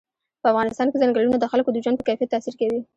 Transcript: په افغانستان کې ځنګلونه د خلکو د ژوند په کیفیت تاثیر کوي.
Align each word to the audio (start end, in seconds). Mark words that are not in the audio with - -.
په 0.41 0.47
افغانستان 0.51 0.87
کې 0.89 1.01
ځنګلونه 1.03 1.37
د 1.39 1.45
خلکو 1.51 1.69
د 1.73 1.77
ژوند 1.83 1.97
په 1.99 2.05
کیفیت 2.07 2.29
تاثیر 2.33 2.53
کوي. 2.61 2.79